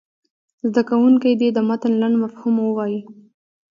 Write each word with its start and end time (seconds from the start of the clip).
زده 0.69 0.81
کوونکي 0.89 1.31
دې 1.39 1.49
د 1.55 1.59
متن 1.69 1.93
لنډ 2.01 2.15
مفهوم 2.23 2.55
ووایي. 2.61 2.99